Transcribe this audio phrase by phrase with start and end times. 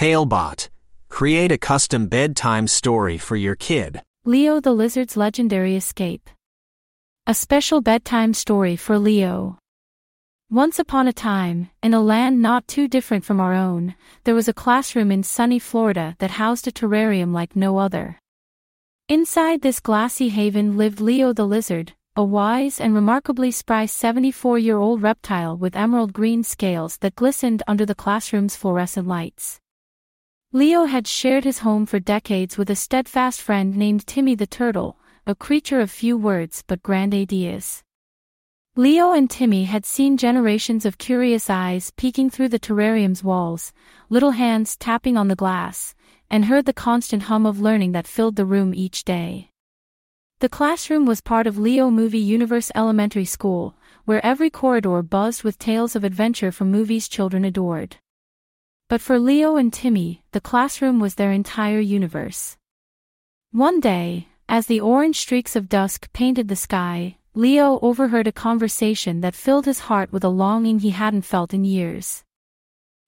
[0.00, 0.70] Talebot.
[1.10, 4.00] Create a custom bedtime story for your kid.
[4.24, 6.30] Leo the Lizard's Legendary Escape.
[7.26, 9.58] A special bedtime story for Leo.
[10.50, 13.94] Once upon a time, in a land not too different from our own,
[14.24, 18.18] there was a classroom in sunny Florida that housed a terrarium like no other.
[19.06, 25.58] Inside this glassy haven lived Leo the Lizard, a wise and remarkably spry 74-year-old reptile
[25.58, 29.60] with emerald green scales that glistened under the classroom's fluorescent lights.
[30.52, 34.98] Leo had shared his home for decades with a steadfast friend named Timmy the Turtle,
[35.24, 37.84] a creature of few words but grand ideas.
[38.74, 43.72] Leo and Timmy had seen generations of curious eyes peeking through the terrarium's walls,
[44.08, 45.94] little hands tapping on the glass,
[46.28, 49.50] and heard the constant hum of learning that filled the room each day.
[50.40, 55.60] The classroom was part of Leo Movie Universe Elementary School, where every corridor buzzed with
[55.60, 57.98] tales of adventure from movies children adored.
[58.90, 62.56] But for Leo and Timmy, the classroom was their entire universe.
[63.52, 69.20] One day, as the orange streaks of dusk painted the sky, Leo overheard a conversation
[69.20, 72.24] that filled his heart with a longing he hadn't felt in years.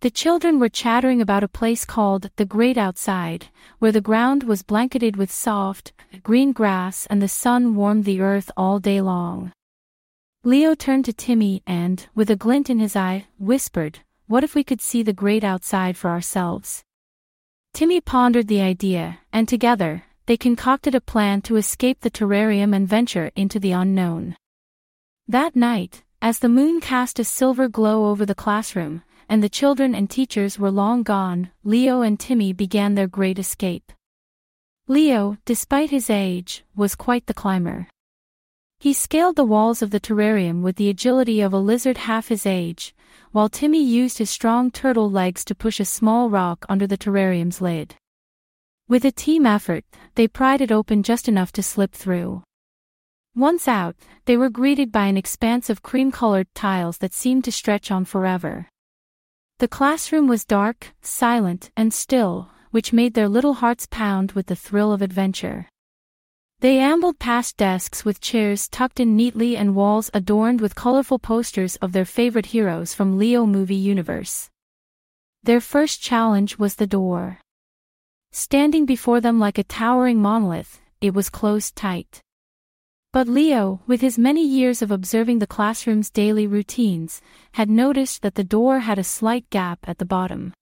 [0.00, 3.48] The children were chattering about a place called the Great Outside,
[3.80, 8.48] where the ground was blanketed with soft, green grass and the sun warmed the earth
[8.56, 9.50] all day long.
[10.44, 13.98] Leo turned to Timmy and, with a glint in his eye, whispered,
[14.34, 16.82] What if we could see the great outside for ourselves?
[17.72, 22.88] Timmy pondered the idea, and together, they concocted a plan to escape the terrarium and
[22.88, 24.34] venture into the unknown.
[25.28, 29.94] That night, as the moon cast a silver glow over the classroom, and the children
[29.94, 33.92] and teachers were long gone, Leo and Timmy began their great escape.
[34.88, 37.86] Leo, despite his age, was quite the climber.
[38.80, 42.44] He scaled the walls of the terrarium with the agility of a lizard half his
[42.44, 42.96] age,
[43.32, 47.60] while Timmy used his strong turtle legs to push a small rock under the terrarium's
[47.60, 47.96] lid.
[48.88, 49.84] With a team effort,
[50.14, 52.42] they pried it open just enough to slip through.
[53.34, 57.90] Once out, they were greeted by an expanse of cream-colored tiles that seemed to stretch
[57.90, 58.68] on forever.
[59.58, 64.56] The classroom was dark, silent, and still, which made their little hearts pound with the
[64.56, 65.68] thrill of adventure.
[66.60, 71.76] They ambled past desks with chairs tucked in neatly and walls adorned with colorful posters
[71.76, 74.48] of their favorite heroes from Leo Movie Universe.
[75.42, 77.40] Their first challenge was the door.
[78.32, 82.22] Standing before them like a towering monolith, it was closed tight.
[83.12, 87.20] But Leo, with his many years of observing the classroom's daily routines,
[87.52, 90.52] had noticed that the door had a slight gap at the bottom.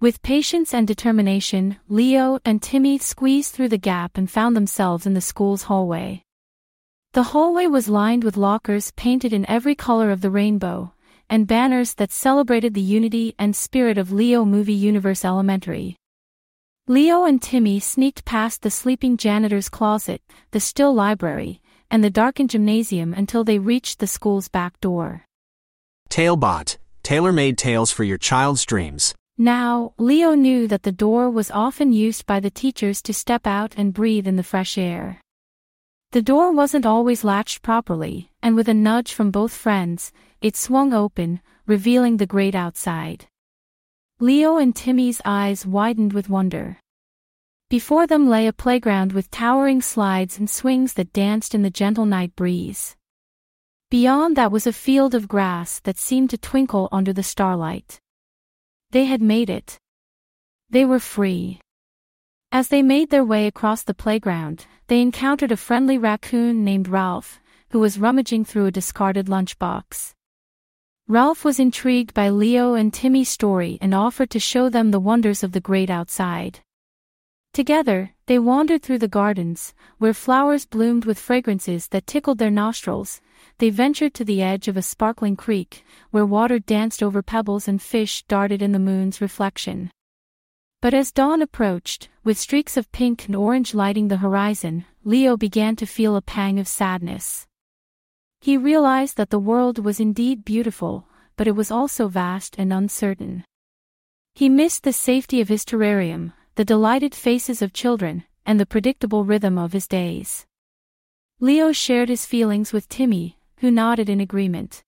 [0.00, 5.12] With patience and determination, Leo and Timmy squeezed through the gap and found themselves in
[5.12, 6.22] the school's hallway.
[7.12, 10.94] The hallway was lined with lockers painted in every color of the rainbow,
[11.28, 15.96] and banners that celebrated the unity and spirit of Leo Movie Universe Elementary.
[16.88, 20.22] Leo and Timmy sneaked past the sleeping janitor's closet,
[20.52, 25.26] the still library, and the darkened gymnasium until they reached the school's back door.
[26.08, 29.14] Talebot, tailor-made tales for your child's dreams.
[29.40, 33.72] Now, Leo knew that the door was often used by the teachers to step out
[33.74, 35.18] and breathe in the fresh air.
[36.12, 40.12] The door wasn't always latched properly, and with a nudge from both friends,
[40.42, 43.28] it swung open, revealing the great outside.
[44.18, 46.76] Leo and Timmy's eyes widened with wonder.
[47.70, 52.04] Before them lay a playground with towering slides and swings that danced in the gentle
[52.04, 52.94] night breeze.
[53.90, 58.00] Beyond that was a field of grass that seemed to twinkle under the starlight.
[58.92, 59.78] They had made it.
[60.68, 61.60] They were free.
[62.50, 67.40] As they made their way across the playground, they encountered a friendly raccoon named Ralph,
[67.70, 70.14] who was rummaging through a discarded lunchbox.
[71.06, 75.44] Ralph was intrigued by Leo and Timmy's story and offered to show them the wonders
[75.44, 76.60] of the great outside.
[77.52, 83.20] Together, they wandered through the gardens, where flowers bloomed with fragrances that tickled their nostrils.
[83.58, 87.82] They ventured to the edge of a sparkling creek, where water danced over pebbles and
[87.82, 89.90] fish darted in the moon's reflection.
[90.80, 95.76] But as dawn approached, with streaks of pink and orange lighting the horizon, Leo began
[95.76, 97.46] to feel a pang of sadness.
[98.40, 101.06] He realized that the world was indeed beautiful,
[101.36, 103.44] but it was also vast and uncertain.
[104.34, 109.24] He missed the safety of his terrarium, the delighted faces of children, and the predictable
[109.24, 110.44] rhythm of his days.
[111.40, 114.84] Leo shared his feelings with Timmy, who nodded in agreement.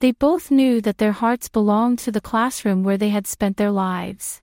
[0.00, 3.70] They both knew that their hearts belonged to the classroom where they had spent their
[3.70, 4.42] lives.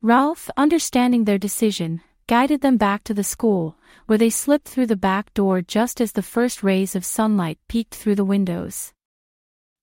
[0.00, 3.76] Ralph, understanding their decision, guided them back to the school,
[4.06, 7.94] where they slipped through the back door just as the first rays of sunlight peeked
[7.94, 8.94] through the windows.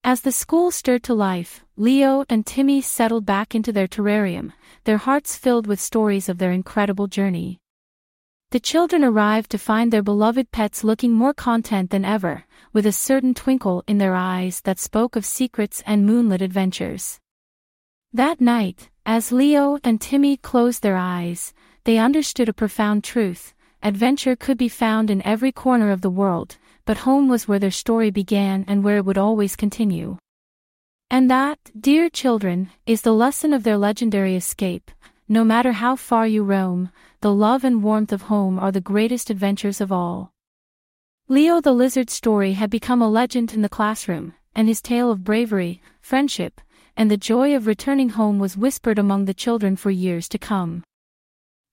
[0.04, 4.54] As the school stirred to life, Leo and Timmy settled back into their terrarium,
[4.86, 7.60] their hearts filled with stories of their incredible journey.
[8.52, 12.94] The children arrived to find their beloved pets looking more content than ever, with a
[12.94, 17.20] certain twinkle in their eyes that spoke of secrets and moonlit adventures.
[18.14, 21.54] That night, as Leo and Timmy closed their eyes,
[21.84, 23.54] they understood a profound truth.
[23.84, 26.58] Adventure could be found in every corner of the world,
[26.90, 30.18] but home was where their story began and where it would always continue.
[31.12, 34.90] And that, dear children, is the lesson of their legendary escape.
[35.28, 36.90] No matter how far you roam,
[37.22, 40.32] the love and warmth of home are the greatest adventures of all.
[41.28, 45.24] Leo the lizard's story had become a legend in the classroom, and his tale of
[45.24, 46.60] bravery, friendship,
[46.98, 50.84] and the joy of returning home was whispered among the children for years to come.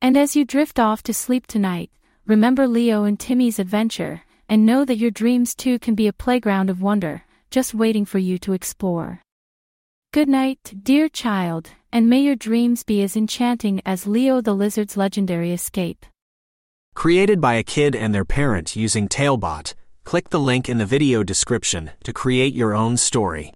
[0.02, 1.90] And as you drift off to sleep tonight,
[2.26, 6.70] remember Leo and Timmy's adventure, and know that your dreams too can be a playground
[6.70, 9.22] of wonder, just waiting for you to explore.
[10.12, 14.96] Good night, dear child, and may your dreams be as enchanting as Leo the Lizard's
[14.96, 16.06] legendary escape.
[16.94, 21.22] Created by a kid and their parent using Talebot, click the link in the video
[21.22, 23.52] description to create your own story.